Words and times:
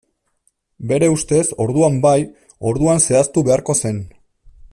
Bere 0.91 1.09
ustez, 1.15 1.43
orduan 1.65 1.99
bai, 2.07 2.15
orduan 2.73 3.05
zehaztu 3.07 3.45
beharko 3.51 3.77
zen. 3.83 4.03